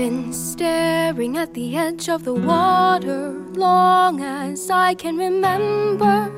Been 0.00 0.32
staring 0.32 1.36
at 1.36 1.52
the 1.52 1.76
edge 1.76 2.08
of 2.08 2.24
the 2.24 2.32
water 2.32 3.36
long 3.52 4.22
as 4.22 4.70
I 4.70 4.94
can 4.94 5.18
remember, 5.18 6.32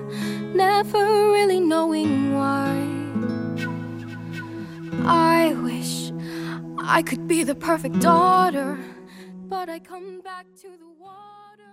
never 0.53 1.31
really 1.31 1.61
knowing 1.61 2.35
why. 2.35 2.75
I 5.07 5.55
wish 5.63 6.11
I 6.77 7.03
could 7.03 7.29
be 7.29 7.45
the 7.45 7.55
perfect 7.55 8.01
daughter, 8.01 8.77
but 9.49 9.69
I 9.69 9.79
come 9.79 10.21
back 10.25 10.47
to 10.63 10.69
the 10.83 10.91
water. 10.99 11.71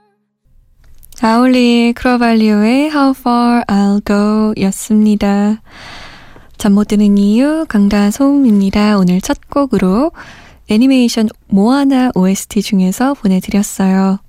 아울리 1.23 1.93
크로발리오의 1.93 2.91
How 2.91 3.15
Far 3.17 3.63
I'll 3.65 4.05
Go 4.05 4.53
였습니다. 4.61 5.59
잠 6.59 6.73
못 6.73 6.89
드는 6.89 7.17
이유 7.17 7.65
강다솜입니다. 7.67 8.99
오늘 8.99 9.21
첫 9.21 9.49
곡으로 9.49 10.11
애니메이션 10.69 11.29
모아나 11.47 12.11
OST 12.13 12.61
중에서 12.61 13.15
보내드렸어요. 13.15 14.19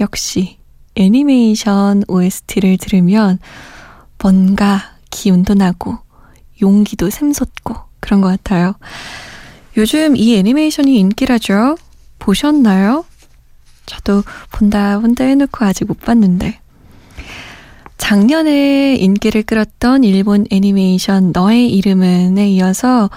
역시 0.00 0.58
애니메이션 0.96 2.02
OST를 2.08 2.76
들으면 2.76 3.38
뭔가 4.20 4.96
기운도 5.10 5.54
나고 5.54 5.98
용기도 6.60 7.08
샘솟고 7.08 7.76
그런 8.00 8.20
것 8.20 8.28
같아요. 8.28 8.74
요즘 9.76 10.16
이 10.16 10.36
애니메이션이 10.36 10.98
인기라죠? 10.98 11.76
보셨나요? 12.18 13.04
저도 13.86 14.24
본다 14.50 14.98
본다 14.98 15.24
해놓고 15.24 15.64
아직 15.64 15.84
못 15.84 16.00
봤는데. 16.00 16.58
작년에 17.96 18.96
인기를 18.96 19.44
끌었던 19.44 20.02
일본 20.02 20.46
애니메이션 20.50 21.30
너의 21.32 21.72
이름은에 21.72 22.48
이어서 22.50 23.08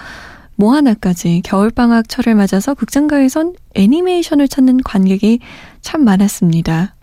뭐 0.56 0.74
하나까지 0.74 1.42
겨울방학철을 1.44 2.34
맞아서 2.34 2.74
극장가에선 2.74 3.54
애니메이션을 3.74 4.48
찾는 4.48 4.82
관객이 4.82 5.40
참 5.80 6.04
많았습니다. 6.04 6.94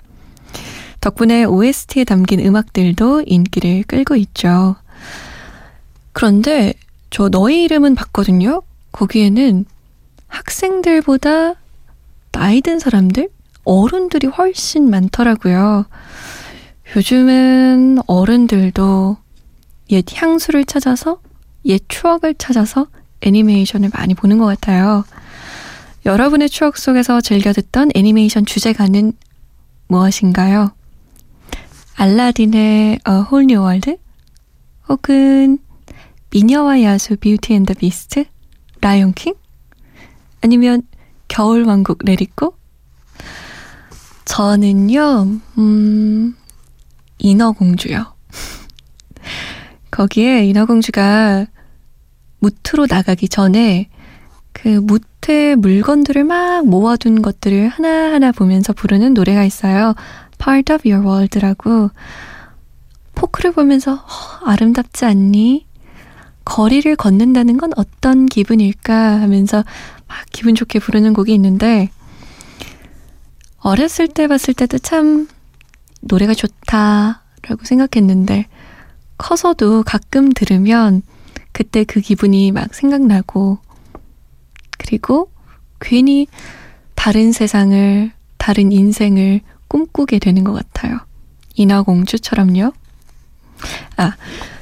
덕분에 1.01 1.43
OST에 1.45 2.03
담긴 2.03 2.39
음악들도 2.39 3.23
인기를 3.25 3.83
끌고 3.87 4.15
있죠. 4.17 4.75
그런데 6.13 6.73
저 7.09 7.29
너의 7.29 7.63
이름은 7.63 7.95
봤거든요. 7.95 8.61
거기에는 8.91 9.65
학생들보다 10.27 11.55
나이 12.31 12.61
든 12.61 12.79
사람들, 12.79 13.29
어른들이 13.63 14.27
훨씬 14.27 14.89
많더라고요. 14.89 15.85
요즘은 16.95 17.99
어른들도 18.07 19.17
옛 19.91 20.05
향수를 20.13 20.65
찾아서, 20.65 21.19
옛 21.65 21.81
추억을 21.87 22.33
찾아서 22.35 22.87
애니메이션을 23.21 23.89
많이 23.93 24.13
보는 24.13 24.37
것 24.37 24.45
같아요. 24.45 25.03
여러분의 26.05 26.49
추억 26.49 26.77
속에서 26.77 27.21
즐겨 27.21 27.53
듣던 27.53 27.91
애니메이션 27.95 28.45
주제가는 28.45 29.13
무엇인가요? 29.87 30.71
알라딘의 31.95 32.99
A 33.07 33.13
Whole 33.13 33.43
New 33.43 33.61
World? 33.61 33.97
혹은 34.89 35.59
미녀와 36.31 36.81
야수 36.81 37.17
Beauty 37.17 37.53
and 37.53 37.64
the 37.64 37.75
Beast? 37.75 38.25
라이온킹? 38.81 39.35
아니면 40.41 40.81
겨울왕국 41.27 41.99
Let 42.03 42.23
It 42.23 42.36
Go? 42.36 42.55
저는요, 44.25 45.39
음, 45.57 46.35
인어공주요. 47.19 48.15
거기에 49.91 50.45
인어공주가 50.45 51.45
무트로 52.41 52.87
나가기 52.89 53.29
전에 53.29 53.87
그 54.51 54.67
무트에 54.67 55.55
물건들을 55.55 56.23
막 56.23 56.65
모아둔 56.65 57.21
것들을 57.21 57.69
하나하나 57.69 58.31
보면서 58.31 58.73
부르는 58.73 59.13
노래가 59.13 59.43
있어요. 59.43 59.93
Part 60.37 60.73
of 60.73 60.89
Your 60.89 61.07
World라고. 61.07 61.91
포크를 63.15 63.51
보면서 63.51 63.93
어, 63.93 64.45
아름답지 64.45 65.05
않니? 65.05 65.67
거리를 66.43 66.95
걷는다는 66.95 67.57
건 67.57 67.71
어떤 67.77 68.25
기분일까 68.25 69.21
하면서 69.21 69.63
막 70.07 70.17
기분 70.31 70.55
좋게 70.55 70.79
부르는 70.79 71.13
곡이 71.13 71.33
있는데 71.35 71.89
어렸을 73.59 74.07
때 74.07 74.27
봤을 74.27 74.55
때도 74.55 74.79
참 74.79 75.27
노래가 76.01 76.33
좋다라고 76.33 77.63
생각했는데 77.63 78.47
커서도 79.19 79.83
가끔 79.83 80.31
들으면 80.31 81.03
그때 81.61 81.83
그 81.83 82.01
기분이 82.01 82.51
막 82.51 82.73
생각나고, 82.73 83.59
그리고 84.79 85.29
괜히 85.79 86.25
다른 86.95 87.31
세상을, 87.31 88.11
다른 88.39 88.71
인생을 88.71 89.41
꿈꾸게 89.67 90.17
되는 90.17 90.43
것 90.43 90.53
같아요. 90.53 90.97
인어공주처럼요. 91.53 92.73
아, 93.97 94.15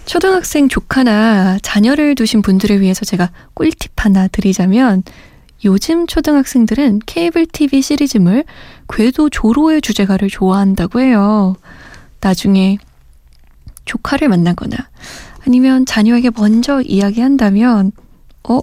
초등학생 0.05 0.67
조카나 0.67 1.59
자녀를 1.59 2.15
두신 2.15 2.41
분들을 2.41 2.81
위해서 2.81 3.05
제가 3.05 3.31
꿀팁 3.53 3.93
하나 3.95 4.27
드리자면, 4.27 5.03
요즘 5.63 6.05
초등학생들은 6.05 6.99
케이블 7.05 7.45
TV 7.45 7.81
시리즈물 7.81 8.43
궤도 8.93 9.29
조로의 9.29 9.81
주제가를 9.81 10.29
좋아한다고 10.29 10.99
해요. 10.99 11.55
나중에 12.19 12.77
조카를 13.85 14.27
만나거나 14.27 14.75
아니면 15.45 15.85
자녀에게 15.85 16.31
먼저 16.35 16.81
이야기한다면, 16.81 17.91
어, 18.47 18.59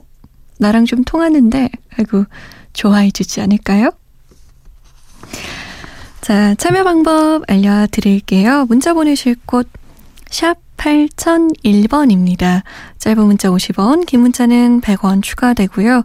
나랑 0.59 0.87
좀 0.87 1.05
통하는데? 1.05 1.71
하고 1.91 2.25
좋아해 2.73 3.11
주지 3.11 3.41
않을까요? 3.41 3.91
자, 6.21 6.55
참여 6.57 6.85
방법 6.85 7.43
알려드릴게요. 7.49 8.67
문자 8.67 8.95
보내실 8.95 9.37
곳, 9.47 9.69
샵 10.31 10.57
8001번입니다. 10.77 12.63
짧은 12.99 13.25
문자 13.25 13.49
50원, 13.49 14.07
긴 14.07 14.21
문자는 14.21 14.81
100원 14.83 15.23
추가되고요. 15.23 16.03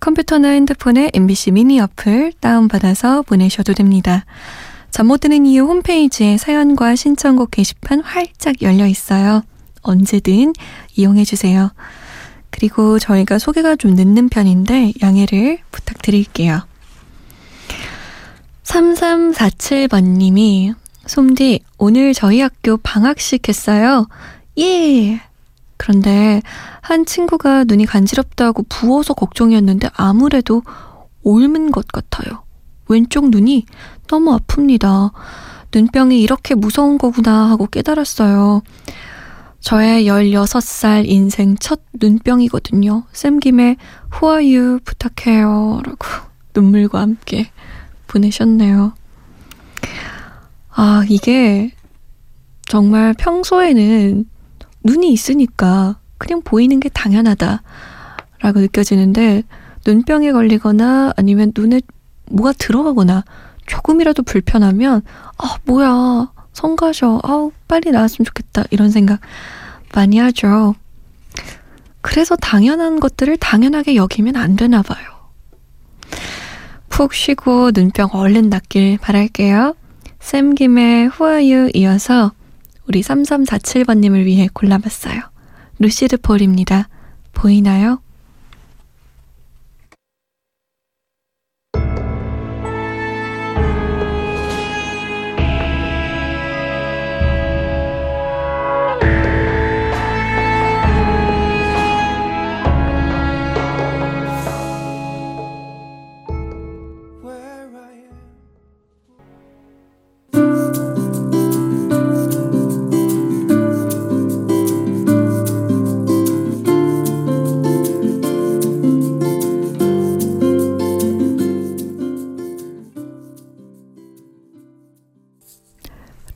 컴퓨터나 0.00 0.48
핸드폰에 0.48 1.10
MBC 1.14 1.52
미니 1.52 1.80
어플 1.80 2.32
다운받아서 2.40 3.22
보내셔도 3.22 3.72
됩니다. 3.74 4.24
잠 4.90 5.06
못 5.06 5.20
드는 5.20 5.46
이유 5.46 5.64
홈페이지에 5.64 6.36
사연과 6.36 6.96
신청곡 6.96 7.50
게시판 7.52 8.00
활짝 8.00 8.60
열려 8.62 8.86
있어요. 8.86 9.42
언제든 9.82 10.52
이용해 10.96 11.24
주세요. 11.24 11.70
그리고 12.50 12.98
저희가 12.98 13.38
소개가 13.38 13.76
좀 13.76 13.94
늦는 13.94 14.28
편인데 14.28 14.94
양해를 15.02 15.58
부탁드릴게요. 15.70 16.62
3347번님이 18.64 20.74
솜디 21.06 21.60
오늘 21.78 22.14
저희 22.14 22.40
학교 22.40 22.76
방학식 22.76 23.48
했어요. 23.48 24.06
예! 24.58 25.20
그런데 25.76 26.42
한 26.80 27.06
친구가 27.06 27.64
눈이 27.64 27.86
간지럽다고 27.86 28.64
부어서 28.68 29.14
걱정이었는데 29.14 29.88
아무래도 29.94 30.62
옮은 31.22 31.72
것 31.72 31.88
같아요. 31.88 32.44
왼쪽 32.88 33.30
눈이 33.30 33.66
너무 34.06 34.36
아픕니다. 34.36 35.10
눈병이 35.74 36.20
이렇게 36.20 36.54
무서운 36.54 36.98
거구나 36.98 37.50
하고 37.50 37.66
깨달았어요. 37.66 38.62
저의 39.62 40.06
16살 40.06 41.04
인생 41.06 41.56
첫 41.56 41.80
눈병이거든요. 41.94 43.04
쌤 43.12 43.38
김에 43.38 43.76
Who 44.12 44.32
are 44.34 44.56
you? 44.56 44.80
부탁해요. 44.84 45.80
라고 45.84 45.98
눈물과 46.54 47.00
함께 47.00 47.50
보내셨네요. 48.08 48.92
아, 50.70 51.04
이게 51.08 51.70
정말 52.66 53.14
평소에는 53.14 54.24
눈이 54.82 55.12
있으니까 55.12 55.98
그냥 56.18 56.42
보이는 56.42 56.80
게 56.80 56.88
당연하다. 56.88 57.62
라고 58.40 58.60
느껴지는데 58.60 59.44
눈병에 59.86 60.32
걸리거나 60.32 61.12
아니면 61.16 61.52
눈에 61.56 61.80
뭐가 62.26 62.52
들어가거나 62.52 63.24
조금이라도 63.66 64.24
불편하면 64.24 65.02
아, 65.38 65.56
뭐야. 65.64 66.31
성가셔. 66.52 67.20
아우, 67.22 67.52
빨리 67.68 67.90
나왔으면 67.90 68.24
좋겠다. 68.24 68.64
이런 68.70 68.90
생각 68.90 69.20
많이 69.94 70.18
하죠. 70.18 70.74
그래서 72.00 72.36
당연한 72.36 73.00
것들을 73.00 73.36
당연하게 73.38 73.96
여기면 73.96 74.36
안 74.36 74.56
되나 74.56 74.82
봐요. 74.82 75.06
푹 76.88 77.14
쉬고 77.14 77.70
눈병 77.72 78.10
얼른 78.12 78.50
낫길 78.50 78.98
바랄게요. 78.98 79.74
쌤김의 80.20 81.08
후아유 81.08 81.70
이어서 81.74 82.32
우리 82.86 83.00
3347번님을 83.00 84.24
위해 84.24 84.48
골라봤어요. 84.52 85.20
루시드 85.78 86.18
폴입니다. 86.18 86.88
보이나요? 87.32 88.00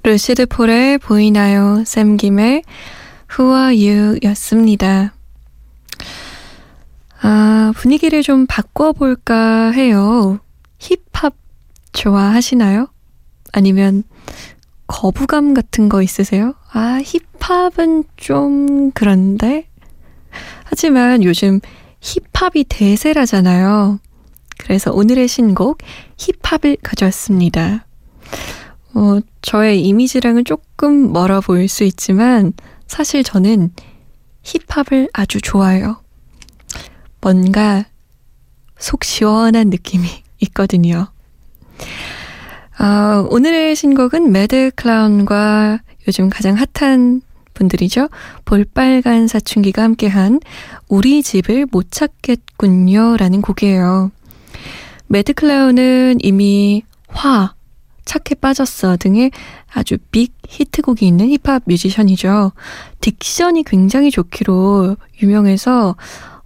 루시드 0.07 0.47
폴의 0.47 0.99
보이나요? 0.99 1.83
샘김의 1.85 2.63
Who 3.29 3.53
are 3.53 3.89
you? 3.89 4.21
였습니다. 4.23 5.13
아, 7.21 7.73
분위기를 7.75 8.23
좀 8.23 8.47
바꿔볼까 8.47 9.73
해요. 9.73 10.39
힙합 10.79 11.35
좋아하시나요? 11.93 12.87
아니면 13.53 14.05
거부감 14.87 15.55
같은 15.55 15.89
거 15.89 16.03
있으세요? 16.03 16.55
아, 16.73 17.01
힙합은 17.41 18.05
좀 18.17 18.93
그런데? 18.93 19.67
하지만 20.63 21.25
요즘 21.25 21.59
힙합이 22.01 22.63
대세라잖아요. 22.69 23.99
그래서 24.57 24.93
오늘의 24.93 25.27
신곡 25.27 25.79
힙합을 26.17 26.77
가져왔습니다. 26.81 27.87
어, 28.97 29.21
저의 29.43 29.83
이미지랑은 29.83 30.47
조금 30.47 31.13
멀어 31.13 31.43
보일 31.43 31.69
수 31.69 31.85
있지만 31.85 32.55
사실 32.87 33.23
저는 33.23 33.71
힙합을 34.43 35.11
아주 35.13 35.39
좋아해요. 35.43 36.01
뭔가 37.21 37.85
속 38.79 39.05
시원한 39.05 39.69
느낌이 39.69 40.07
있거든요. 40.49 41.09
어, 42.81 43.27
오늘의 43.29 43.77
신곡은 43.77 44.33
매드 44.33 44.71
클라운과 44.77 45.81
요즘 46.09 46.31
가장 46.31 46.57
핫한 46.57 47.21
분들이죠. 47.53 48.09
볼빨간 48.47 49.27
사춘기가 49.29 49.83
함께한 49.83 50.41
우리 50.89 51.23
집을 51.23 51.67
못 51.71 51.91
찾겠군요 51.91 53.19
라는 53.19 53.43
곡이에요. 53.43 54.11
매드 55.09 55.35
클라운은 55.35 56.19
이미 56.23 56.83
화, 57.09 57.56
착해 58.07 58.37
빠졌어 58.41 58.97
등의 58.97 59.31
아주 59.71 59.99
big 60.11 60.33
히트곡이 60.49 61.07
있는 61.07 61.29
힙합 61.29 61.65
뮤지션이죠. 61.67 62.53
diction이 63.01 63.65
굉장히 63.67 64.11
좋기로 64.11 64.97
유명해서 65.23 65.97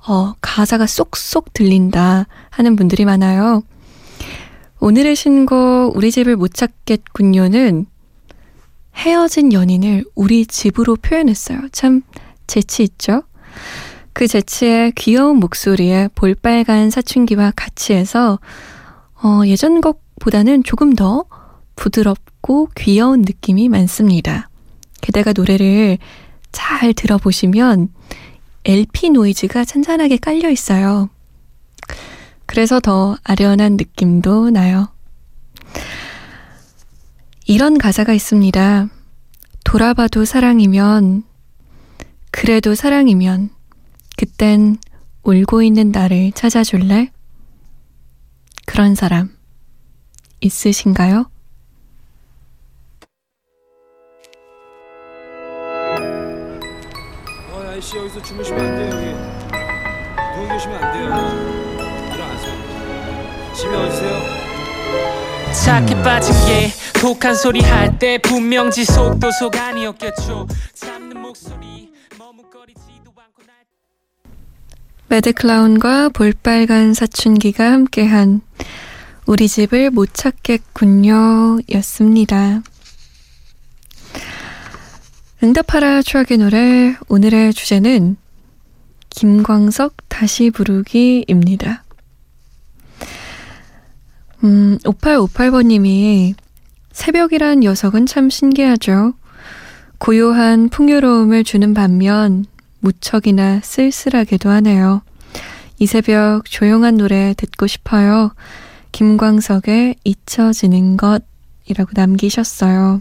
어, 0.09 0.35
가사가 0.41 0.87
쏙쏙 0.87 1.53
들린다 1.53 2.27
하는 2.49 2.75
분들이 2.75 3.05
많아요. 3.05 3.63
오늘의 4.81 5.15
신곡 5.15 5.95
우리 5.95 6.11
집을 6.11 6.37
못 6.37 6.55
찾겠군요는 6.55 7.87
헤어진 8.97 9.53
연인을 9.53 10.05
우리 10.15 10.47
집으로 10.47 10.97
표현했어요. 10.97 11.69
참 11.71 12.03
재치 12.47 12.83
있죠? 12.83 13.23
그 14.13 14.27
재치에 14.27 14.93
귀여운 14.97 15.37
목소리에 15.37 16.09
볼빨간 16.15 16.91
사춘기와 16.91 17.53
같이 17.55 17.93
해서 17.93 18.41
어, 19.23 19.43
예전 19.47 19.83
곡보다는 19.83 20.65
조금 20.65 20.95
더 20.95 21.25
부드럽고 21.81 22.69
귀여운 22.77 23.23
느낌이 23.23 23.71
많습니다. 23.71 24.51
게다가 25.01 25.33
노래를 25.33 25.97
잘 26.53 26.93
들어보시면 26.93 27.89
LP 28.67 29.11
노이즈가 29.11 29.65
잔잔하게 29.65 30.19
깔려 30.19 30.51
있어요. 30.51 31.09
그래서 32.45 32.81
더 32.81 33.17
아련한 33.25 33.79
느낌도 33.79 34.51
나요. 34.51 34.93
이런 37.47 37.79
가사가 37.79 38.13
있습니다. 38.13 38.89
돌아봐도 39.65 40.27
사랑이면, 40.27 41.25
그래도 42.31 42.75
사랑이면, 42.75 43.51
그땐 44.19 44.77
울고 45.23 45.63
있는 45.63 45.93
나를 45.93 46.33
찾아줄래? 46.33 47.11
그런 48.67 48.95
사람, 48.95 49.35
있으신가요? 50.41 51.31
아저씨 57.91 57.97
여기서 57.99 58.23
주무시면 58.23 58.61
안 58.61 58.77
돼요 58.77 58.91
여기 58.95 59.07
누워 60.37 60.49
계시면 60.49 60.83
안 60.83 60.93
돼요 60.93 61.05
일어나세요 62.15 63.55
집에 63.55 63.75
어디세요? 63.75 64.13
착해 65.53 66.03
빠진 66.03 66.35
게 66.47 66.71
독한 67.01 67.35
소리 67.35 67.61
할 67.61 67.99
때 67.99 68.19
분명 68.19 68.71
지속도 68.71 69.31
속 69.33 69.57
아니었겠죠 69.57 70.47
참는 70.75 71.21
목소리 71.21 71.93
머뭇거리지도 72.19 73.13
않고 73.17 73.43
날 73.47 73.57
매드클라운과 75.09 76.11
볼빨간 76.11 76.95
사춘기가 76.95 77.73
함께한 77.73 78.41
우리 79.27 79.49
집을 79.49 79.91
못 79.91 80.15
찾겠군요 80.15 81.59
였습니다. 81.75 82.63
응답하라 85.43 86.03
추억의 86.03 86.37
노래 86.37 86.95
오늘의 87.09 87.55
주제는 87.55 88.17
김광석 89.09 89.97
다시 90.09 90.51
부르기입니다. 90.51 91.83
음, 94.45 94.79
5858번님이 94.85 96.35
새벽이란 96.93 97.61
녀석은 97.61 98.05
참 98.05 98.29
신기하죠. 98.29 99.15
고요한 99.97 100.69
풍요로움을 100.69 101.45
주는 101.45 101.73
반면 101.73 102.45
무척이나 102.81 103.61
쓸쓸하게도 103.63 104.51
하네요. 104.51 105.01
이 105.79 105.87
새벽 105.87 106.45
조용한 106.45 106.99
노래 106.99 107.33
듣고 107.35 107.67
싶어요. 107.67 108.35
김광석의 108.93 109.97
잊혀지는 110.05 110.99
것이라고 110.99 111.93
남기셨어요. 111.95 113.01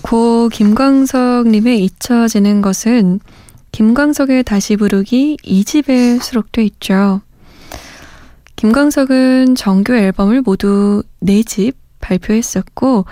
고 0.00 0.48
김광석님의 0.48 1.84
잊혀지는 1.84 2.62
것은 2.62 3.20
김광석의 3.72 4.44
다시 4.44 4.76
부르기 4.76 5.36
2집에 5.44 6.20
수록돼 6.22 6.64
있죠. 6.64 7.20
김광석은 8.56 9.54
정규 9.54 9.94
앨범을 9.94 10.42
모두 10.42 11.02
4집 11.22 11.74
발표했었고, 12.00 13.06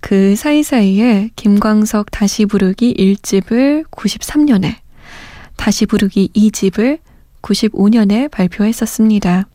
그 0.00 0.36
사이사이에 0.36 1.30
김광석 1.36 2.10
다시 2.10 2.46
부르기 2.46 2.94
1집을 2.94 3.84
93년에, 3.90 4.76
다시 5.56 5.86
부르기 5.86 6.30
2집을 6.34 6.98
95년에 7.42 8.30
발표했었습니다. 8.30 9.46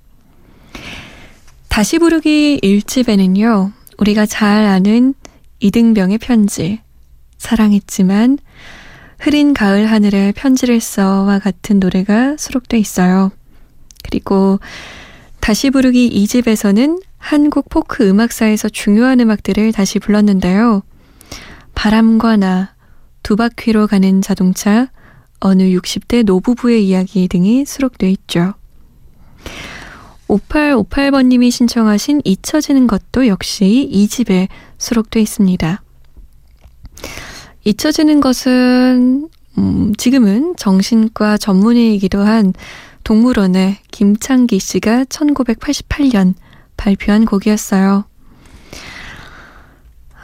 다시 1.70 2.00
부르기 2.00 2.60
1집에는요, 2.64 3.72
우리가 3.98 4.26
잘 4.26 4.66
아는 4.66 5.14
이등병의 5.62 6.18
편지, 6.18 6.82
사랑했지만 7.38 8.40
흐린 9.20 9.54
가을 9.54 9.90
하늘에 9.90 10.34
편지를 10.36 10.82
써와 10.82 11.40
같은 11.40 11.80
노래가 11.80 12.36
수록돼 12.38 12.78
있어요. 12.80 13.32
그리고 14.04 14.60
다시 15.40 15.70
부르기 15.70 16.10
2집에서는 16.10 17.02
한국 17.18 17.70
포크 17.70 18.08
음악사에서 18.08 18.70
중요한 18.70 19.20
음악들을 19.20 19.72
다시 19.72 20.00
불렀는데요. 20.00 20.82
바람과 21.76 22.38
나, 22.38 22.76
두 23.22 23.36
바퀴로 23.36 23.86
가는 23.86 24.22
자동차, 24.22 24.90
어느 25.40 25.64
60대 25.64 26.24
노부부의 26.24 26.88
이야기 26.88 27.28
등이 27.28 27.66
수록돼 27.66 28.10
있죠. 28.12 28.56
5858번님이 30.32 31.52
신청하신 31.52 32.22
잊혀지는 32.24 32.88
것도 32.88 33.28
역시 33.28 33.88
이 33.90 34.08
집에 34.08 34.48
수록돼 34.78 35.20
있습니다. 35.22 35.84
잊혀지는 37.66 38.22
것은 38.22 39.30
음, 39.58 39.94
지금은 39.98 40.56
정신과 40.56 41.38
전문의이기도 41.38 42.22
한 42.22 42.54
동물원의 43.04 43.78
김창기 43.92 44.60
씨가 44.60 45.06
1988년 45.06 46.36
발표한 46.78 47.26
곡이었어요. 47.26 48.06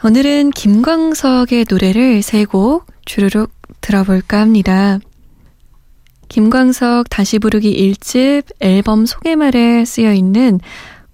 오늘은 0.04 0.50
김광석의 0.50 1.66
노래를 1.68 2.22
세 2.22 2.44
곡 2.44 2.86
주르륵 3.04 3.52
들어볼까 3.80 4.40
합니다. 4.40 5.00
김광석 6.28 7.08
다시 7.08 7.38
부르기 7.38 7.74
1집 7.94 8.44
앨범 8.60 9.06
소개말에 9.06 9.84
쓰여 9.84 10.12
있는 10.12 10.60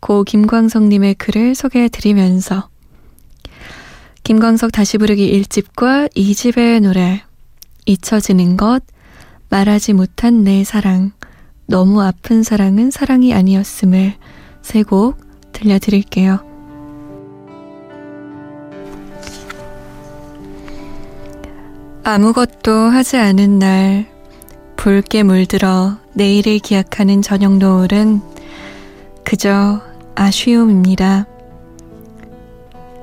고 0.01 0.25
김광석님의 0.25 1.15
글을 1.15 1.55
소개해 1.55 1.89
드리면서 1.89 2.69
김광석 4.25 4.73
다시 4.73 4.99
부르기 4.99 5.41
1집과 5.43 6.15
2집의 6.15 6.81
노래 6.81 7.23
잊혀지는 7.87 8.57
것 8.57 8.81
말하지 9.51 9.93
못한 9.93 10.43
내 10.43 10.65
사랑 10.65 11.13
너무 11.67 12.03
아픈 12.03 12.43
사랑은 12.43 12.91
사랑이 12.91 13.33
아니었음을 13.33 14.15
세 14.63 14.83
곡 14.83 15.19
들려드릴게요. 15.53 16.41
아무것도 22.03 22.73
하지 22.73 23.17
않은 23.17 23.59
날 23.59 24.14
붉게 24.85 25.23
물들어 25.23 25.97
내일을 26.13 26.59
기약하는 26.59 27.23
저녁 27.23 27.57
노을은 27.57 28.21
그저 29.25 29.81
아쉬움입니다. 30.15 31.27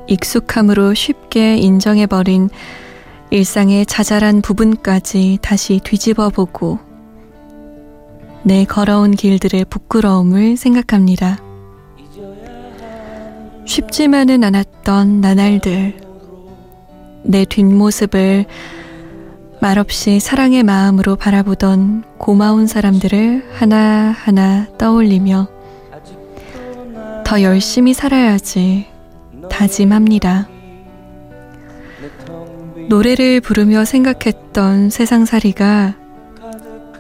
익숙함으로 0.06 0.94
쉽게 0.94 1.58
인정해버린 1.58 2.52
일상의 3.32 3.88
자잘한 3.88 4.44
부분까지 4.44 5.40
다시 5.42 5.82
뒤집어 5.84 6.30
보고 6.30 6.78
내 8.44 8.64
걸어온 8.64 9.10
길들의 9.10 9.66
부끄러움을 9.66 10.58
생각합니다. 10.58 11.40
쉽지만은 13.66 14.44
않았던 14.44 15.20
나날들, 15.20 16.00
내 17.24 17.44
뒷모습을 17.44 18.46
말없이 19.62 20.20
사랑의 20.20 20.64
마음으로 20.64 21.16
바라보던 21.16 22.04
고마운 22.18 22.66
사람들을 22.66 23.48
하나하나 23.54 24.66
떠올리며 24.80 25.48
더 27.24 27.42
열심히 27.44 27.94
살아야지 27.94 28.88
다짐합니다. 29.52 30.50
노래를 32.90 33.40
부르며 33.40 33.86
생각했던 33.86 34.90
세상살이가 34.90 35.94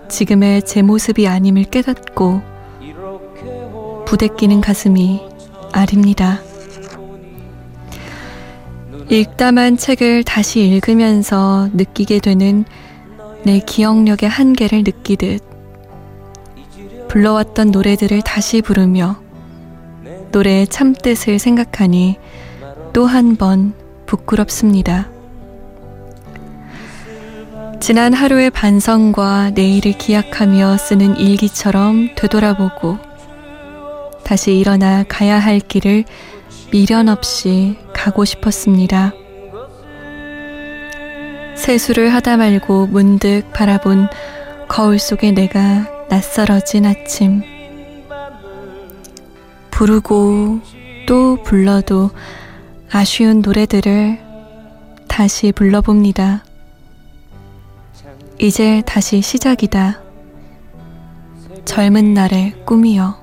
지금의 0.07 0.61
제 0.61 0.83
모습이 0.83 1.27
아님을 1.27 1.63
깨닫고 1.63 2.43
부대끼는 4.05 4.61
가슴이 4.61 5.19
아립니다. 5.73 6.39
읽다만 9.11 9.75
책을 9.75 10.23
다시 10.23 10.61
읽으면서 10.61 11.67
느끼게 11.73 12.19
되는 12.19 12.63
내 13.43 13.59
기억력의 13.59 14.29
한계를 14.29 14.83
느끼듯 14.85 15.43
불러왔던 17.09 17.71
노래들을 17.71 18.21
다시 18.21 18.61
부르며 18.61 19.17
노래의 20.31 20.67
참뜻을 20.67 21.39
생각하니 21.39 22.19
또 22.93 23.05
한 23.05 23.35
번 23.35 23.73
부끄럽습니다. 24.05 25.09
지난 27.81 28.13
하루의 28.13 28.49
반성과 28.49 29.51
내일을 29.55 29.91
기약하며 29.97 30.77
쓰는 30.77 31.17
일기처럼 31.17 32.15
되돌아보고 32.15 32.97
다시 34.23 34.57
일어나 34.57 35.03
가야 35.03 35.37
할 35.37 35.59
길을 35.59 36.05
미련 36.71 37.09
없이 37.09 37.77
가고 38.01 38.25
싶었습니다. 38.25 39.13
세수를 41.55 42.11
하다 42.11 42.37
말고 42.37 42.87
문득 42.87 43.43
바라본 43.53 44.07
거울 44.67 44.97
속에 44.97 45.31
내가 45.31 46.07
낯설어진 46.09 46.87
아침. 46.87 47.43
부르고 49.69 50.61
또 51.07 51.43
불러도 51.43 52.09
아쉬운 52.91 53.41
노래들을 53.41 54.19
다시 55.07 55.51
불러봅니다. 55.51 56.43
이제 58.39 58.81
다시 58.87 59.21
시작이다. 59.21 60.01
젊은 61.65 62.15
날의 62.15 62.65
꿈이여. 62.65 63.21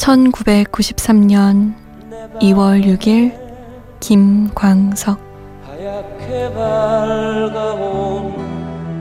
1993년 0.00 1.74
2월 2.40 2.82
6일 2.82 3.38
김광석. 4.00 5.20
하얗게 5.62 6.54
밝아온 6.54 8.34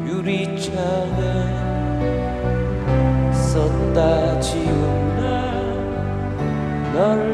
유리창에 0.06 1.22
썼다 3.32 4.42
지운 4.42 5.16
날널 6.92 7.34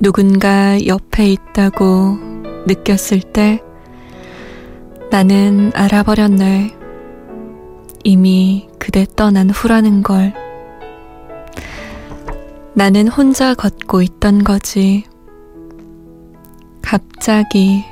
누군가 0.00 0.84
옆에 0.86 1.30
있다고 1.30 2.18
느꼈을 2.66 3.20
때 3.20 3.62
나는 5.10 5.70
알아버렸네. 5.74 6.76
이미 8.02 8.68
그대 8.78 9.06
떠난 9.16 9.50
후라는 9.50 10.02
걸. 10.02 10.34
나는 12.74 13.06
혼자 13.08 13.54
걷고 13.54 14.02
있던 14.02 14.42
거지. 14.42 15.04
갑자기 16.82 17.84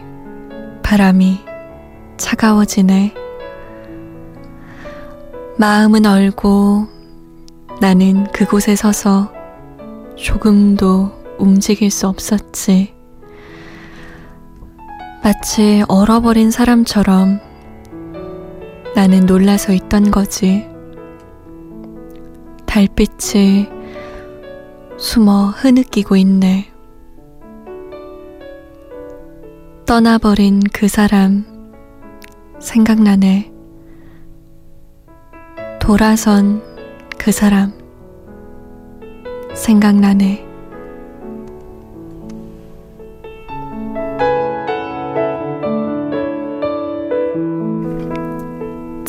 바람이 0.83 1.39
차가워지네. 2.17 3.15
마음은 5.57 6.05
얼고 6.05 6.89
나는 7.81 8.25
그곳에 8.33 8.75
서서 8.75 9.33
조금도 10.17 11.22
움직일 11.43 11.91
수 11.91 12.07
없었지. 12.07 12.95
마치 15.25 15.83
얼어버린 15.89 16.51
사람처럼 16.51 17.41
나는 18.95 19.27
놀라서 19.27 19.73
있던 19.73 20.11
거지. 20.13 20.67
달빛이 22.67 23.69
숨어 24.97 25.47
흐느끼고 25.49 26.17
있네. 26.17 26.73
떠나버린 29.85 30.61
그 30.73 30.87
사람 30.87 31.45
생각나네. 32.61 33.53
돌아선 35.81 36.63
그 37.19 37.33
사람 37.33 37.73
생각나네. 39.55 40.52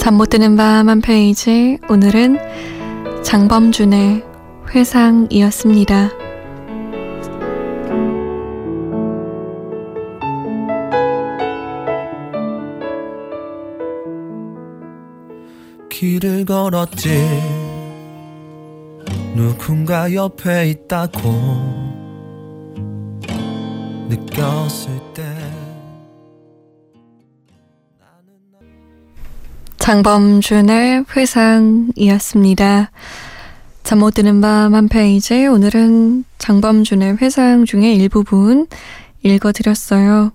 잠 0.04 0.16
못 0.18 0.28
드는 0.28 0.58
밤 0.58 0.90
한 0.90 1.00
페이지 1.00 1.78
오늘은 1.90 2.38
장범준의 3.24 4.22
회상이었습니다. 4.76 6.10
길을 15.90 16.44
걸었지 16.44 17.10
누군가 19.34 20.14
옆에 20.14 20.68
있다고 20.72 21.32
느꼈을 24.10 25.03
장범준의 29.84 31.08
회상이었습니다. 31.13 32.90
잠 33.84 34.00
못 34.00 34.13
드는 34.13 34.40
밤 34.40 34.74
한 34.74 34.88
페이지 34.88 35.46
오늘은 35.46 36.24
장범준의 36.38 37.18
회상 37.18 37.66
중에 37.66 37.94
일부분 37.94 38.68
읽어드렸어요. 39.24 40.32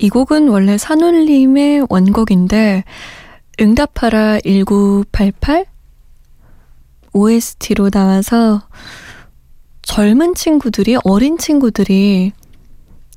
이 0.00 0.08
곡은 0.08 0.48
원래 0.48 0.76
산울림의 0.76 1.86
원곡인데 1.88 2.82
응답하라 3.60 4.40
1988 4.40 5.66
OST로 7.12 7.90
나와서 7.90 8.62
젊은 9.82 10.34
친구들이, 10.34 10.96
어린 11.04 11.38
친구들이 11.38 12.32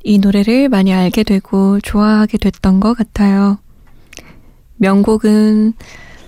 이 0.03 0.19
노래를 0.19 0.69
많이 0.69 0.93
알게 0.93 1.23
되고 1.23 1.79
좋아하게 1.79 2.37
됐던 2.37 2.79
것 2.81 2.93
같아요. 2.93 3.57
명곡은 4.79 5.73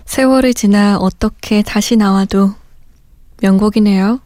세월이 0.05 0.53
지나 0.53 0.97
어떻게 0.97 1.61
다시 1.61 1.95
나와도 1.95 2.53
명곡이네요. 3.41 4.19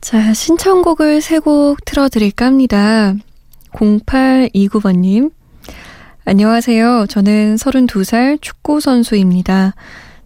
자, 0.00 0.34
신청곡을 0.34 1.22
세 1.22 1.40
곡 1.40 1.82
틀어드릴까 1.86 2.44
합니다. 2.44 3.14
0829번님, 3.72 5.32
안녕하세요. 6.26 7.06
저는 7.08 7.56
32살 7.56 8.40
축구선수입니다. 8.42 9.74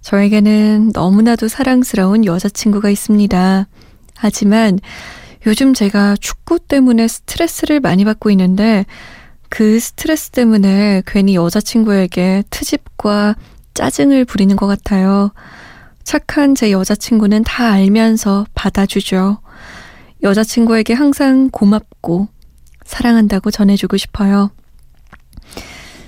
저에게는 0.00 0.90
너무나도 0.92 1.46
사랑스러운 1.46 2.24
여자친구가 2.24 2.90
있습니다. 2.90 3.68
하지만 4.16 4.80
요즘 5.46 5.74
제가 5.74 6.16
축구 6.20 6.58
때문에 6.58 7.06
스트레스를 7.06 7.78
많이 7.78 8.04
받고 8.04 8.30
있는데 8.32 8.84
그 9.48 9.80
스트레스 9.80 10.30
때문에 10.30 11.02
괜히 11.06 11.34
여자친구에게 11.34 12.44
트집과 12.50 13.36
짜증을 13.74 14.24
부리는 14.24 14.54
것 14.56 14.66
같아요. 14.66 15.32
착한 16.04 16.54
제 16.54 16.72
여자친구는 16.72 17.44
다 17.44 17.70
알면서 17.70 18.46
받아주죠. 18.54 19.40
여자친구에게 20.22 20.94
항상 20.94 21.50
고맙고 21.50 22.28
사랑한다고 22.84 23.50
전해주고 23.50 23.96
싶어요. 23.96 24.50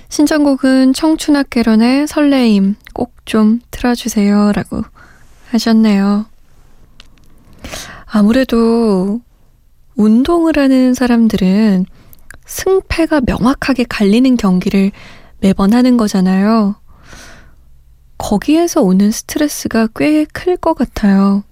신청곡은 0.09 0.93
청춘학개론의 0.93 2.07
설레임 2.07 2.75
꼭 2.93 3.11
좀 3.31 3.61
틀어주세요. 3.71 4.51
라고 4.51 4.83
하셨네요. 5.51 6.25
아무래도 8.05 9.21
운동을 9.95 10.57
하는 10.57 10.93
사람들은 10.93 11.85
승패가 12.45 13.21
명확하게 13.25 13.85
갈리는 13.87 14.35
경기를 14.37 14.91
매번 15.39 15.73
하는 15.73 15.97
거잖아요. 15.97 16.75
거기에서 18.17 18.81
오는 18.81 19.09
스트레스가 19.11 19.87
꽤 19.95 20.25
클 20.25 20.57
것 20.57 20.73
같아요. 20.75 21.43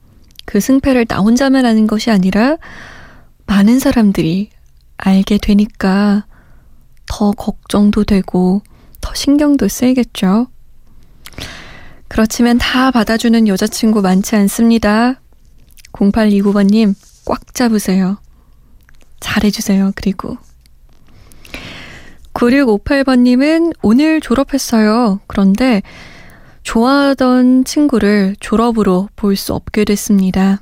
그 0.45 0.59
승패를 0.59 1.05
나 1.05 1.19
혼자만 1.19 1.65
하는 1.65 1.87
것이 1.87 2.11
아니라 2.11 2.57
많은 3.45 3.79
사람들이 3.79 4.49
알게 4.97 5.37
되니까 5.39 6.25
더 7.07 7.31
걱정도 7.31 8.03
되고 8.03 8.61
더 9.01 9.13
신경도 9.15 9.67
쓰이겠죠. 9.67 10.47
그렇지만 12.07 12.57
다 12.57 12.91
받아주는 12.91 13.47
여자친구 13.47 14.01
많지 14.01 14.35
않습니다. 14.35 15.21
0829번님 15.93 16.95
꽉 17.25 17.53
잡으세요. 17.53 18.17
잘해주세요. 19.19 19.91
그리고 19.95 20.37
9658번님은 22.33 23.73
오늘 23.81 24.21
졸업했어요. 24.21 25.19
그런데 25.27 25.81
좋아하던 26.63 27.65
친구를 27.65 28.35
졸업으로 28.39 29.09
볼 29.15 29.35
수 29.35 29.53
없게 29.53 29.85
됐습니다. 29.85 30.59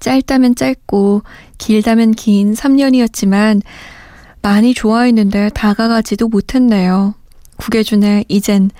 짧다면 0.00 0.54
짧고 0.54 1.22
길다면 1.58 2.12
긴 2.12 2.54
3년이었지만 2.54 3.62
많이 4.42 4.72
좋아했는데 4.74 5.50
다가가지도 5.50 6.28
못했네요. 6.28 7.14
구계준의 7.58 8.24
이젠 8.28 8.70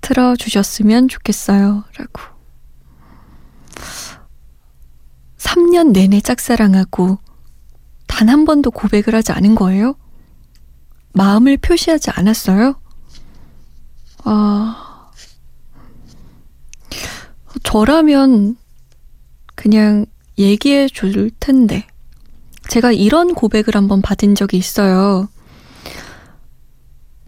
틀어주셨으면 0.00 1.08
좋겠어요. 1.08 1.84
라고. 1.98 2.22
3년 5.36 5.92
내내 5.92 6.20
짝사랑하고 6.20 7.18
단 8.06 8.28
한 8.30 8.44
번도 8.44 8.70
고백을 8.70 9.14
하지 9.14 9.32
않은 9.32 9.54
거예요? 9.54 9.94
마음을 11.12 11.56
표시하지 11.56 12.10
않았어요? 12.10 12.74
아, 14.24 15.10
저라면 17.62 18.56
그냥 19.54 20.06
얘기해 20.38 20.88
줄 20.88 21.30
텐데. 21.40 21.86
제가 22.68 22.92
이런 22.92 23.34
고백을 23.34 23.74
한번 23.74 24.00
받은 24.00 24.34
적이 24.36 24.56
있어요. 24.58 25.28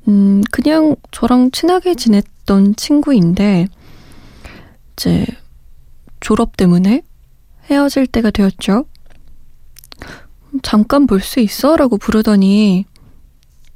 음, 0.09 0.42
그냥 0.51 0.97
저랑 1.11 1.51
친하게 1.51 1.95
지냈던 1.95 2.77
친구인데, 2.77 3.66
이제, 4.92 5.27
졸업 6.21 6.57
때문에 6.57 7.03
헤어질 7.71 8.07
때가 8.07 8.31
되었죠. 8.31 8.85
잠깐 10.62 11.07
볼 11.07 11.21
수 11.21 11.40
있어? 11.40 11.77
라고 11.77 11.97
부르더니, 11.99 12.85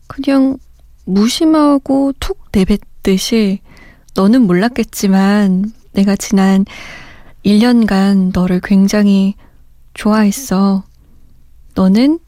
그냥 0.07 0.59
무심하고 1.05 2.13
툭 2.21 2.47
내뱉듯이, 2.53 3.61
너는 4.15 4.43
몰랐겠지만, 4.43 5.73
내가 5.93 6.17
지난 6.17 6.65
1년간 7.45 8.33
너를 8.35 8.61
굉장히 8.63 9.35
좋아했어. 9.95 10.85
너는 11.75 12.19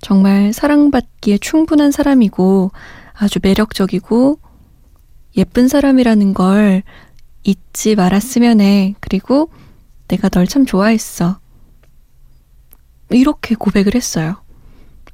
정말 0.00 0.52
사랑받기에 0.52 1.38
충분한 1.38 1.90
사람이고 1.90 2.70
아주 3.14 3.38
매력적이고 3.42 4.38
예쁜 5.36 5.68
사람이라는 5.68 6.34
걸 6.34 6.82
잊지 7.42 7.94
말았으면 7.96 8.60
해. 8.60 8.94
그리고 9.00 9.50
내가 10.08 10.28
널 10.28 10.46
참 10.46 10.66
좋아했어. 10.66 11.38
이렇게 13.10 13.54
고백을 13.54 13.94
했어요. 13.94 14.42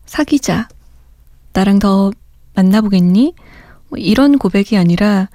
사귀자. 0.06 0.68
나랑 1.56 1.78
더 1.78 2.12
만나보겠니? 2.54 3.34
뭐 3.88 3.98
이런 3.98 4.36
고백이 4.36 4.76
아니라 4.76 5.30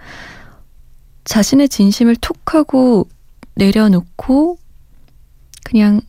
자신의 1.23 1.67
진심을 1.67 2.15
톡 2.17 2.53
하고 2.53 3.09
내려놓고 3.55 4.59
그냥 5.63 6.01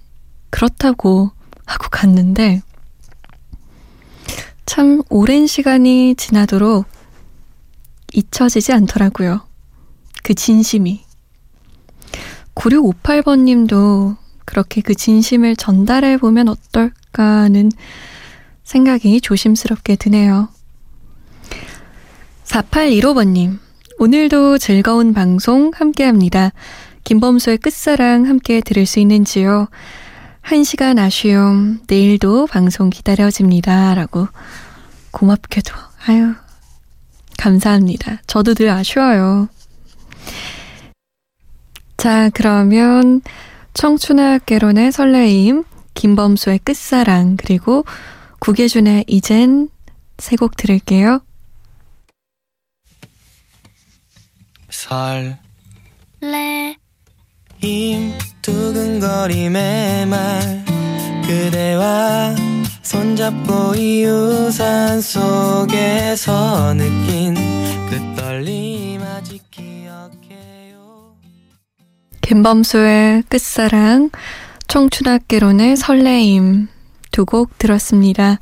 그렇다고 0.50 1.30
하고 1.64 1.88
갔는데 1.90 2.60
참 4.66 5.02
오랜 5.08 5.46
시간이 5.46 6.14
지나도록 6.16 6.84
잊혀지지 8.12 8.74
않더라고요. 8.74 9.40
그 10.22 10.34
진심이. 10.34 11.06
9658번 12.54 13.44
님도 13.44 14.18
그렇게 14.44 14.82
그 14.82 14.94
진심을 14.94 15.56
전달해 15.56 16.18
보면 16.18 16.48
어떨까 16.48 17.22
하는 17.22 17.70
생각이 18.72 19.20
조심스럽게 19.20 19.96
드네요. 19.96 20.48
4815번님, 22.44 23.58
오늘도 23.98 24.56
즐거운 24.56 25.12
방송 25.12 25.72
함께 25.74 26.04
합니다. 26.04 26.52
김범수의 27.04 27.58
끝사랑 27.58 28.26
함께 28.26 28.62
들을 28.62 28.86
수 28.86 28.98
있는지요? 28.98 29.68
한 30.40 30.64
시간 30.64 30.98
아쉬움, 30.98 31.80
내일도 31.86 32.46
방송 32.46 32.88
기다려집니다. 32.88 33.94
라고 33.94 34.28
고맙게도, 35.10 35.74
아유, 36.06 36.32
감사합니다. 37.36 38.22
저도 38.26 38.54
늘 38.54 38.70
아쉬워요. 38.70 39.50
자, 41.98 42.30
그러면 42.32 43.20
청춘학개론의 43.74 44.92
설레임, 44.92 45.64
김범수의 45.92 46.60
끝사랑, 46.60 47.36
그리고 47.36 47.84
구계준의 48.42 49.04
이젠 49.06 49.68
세 50.18 50.34
곡 50.34 50.56
들을게요. 50.56 51.20
설, 54.68 55.38
레, 56.20 56.76
임, 57.60 58.12
두근거림의 58.42 60.06
말, 60.06 60.64
그대와 61.24 62.34
손잡고 62.82 63.76
이 63.76 64.06
우산 64.06 65.00
속에서 65.00 66.74
느낀 66.74 67.34
그 67.88 68.20
떨림 68.20 69.02
아직 69.02 69.48
기억해요. 69.52 71.14
김범수의 72.22 73.22
끝사랑, 73.28 74.10
청춘학개론의 74.66 75.76
설레임 75.76 76.66
두 77.12 77.24
곡 77.24 77.56
들었습니다. 77.58 78.38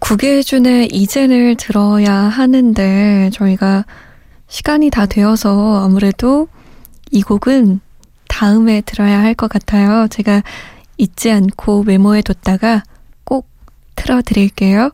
구계준의 0.00 0.88
이젠을 0.88 1.56
들어야 1.56 2.12
하는데 2.14 3.30
저희가 3.32 3.84
시간이 4.48 4.90
다 4.90 5.06
되어서 5.06 5.84
아무래도 5.84 6.48
이 7.10 7.22
곡은 7.22 7.80
다음에 8.28 8.80
들어야 8.82 9.20
할 9.20 9.34
것 9.34 9.48
같아요. 9.48 10.08
제가 10.08 10.42
잊지 10.98 11.30
않고 11.30 11.84
메모해 11.84 12.22
뒀다가 12.22 12.82
꼭 13.24 13.48
틀어드릴게요. 13.94 14.90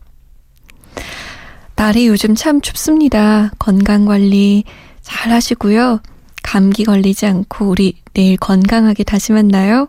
날이 1.76 2.06
요즘 2.06 2.34
참 2.34 2.60
춥습니다. 2.60 3.50
건강 3.58 4.04
관리 4.04 4.64
잘 5.00 5.32
하시고요. 5.32 6.00
감기 6.42 6.84
걸리지 6.84 7.26
않고 7.26 7.66
우리 7.68 7.96
내일 8.14 8.36
건강하게 8.36 9.04
다시 9.04 9.32
만나요. 9.32 9.88